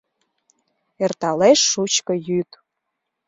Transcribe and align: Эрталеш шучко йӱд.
Эрталеш 1.03 1.59
шучко 1.71 2.13
йӱд. 2.27 2.49